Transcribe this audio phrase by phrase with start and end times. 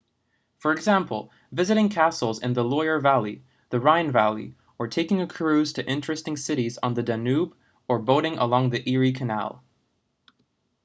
[0.57, 5.73] for example visiting castles in the loire valley the rhine valley or taking a cruise
[5.73, 7.55] to interesting cites on the danube
[7.87, 9.63] or boating along the erie canal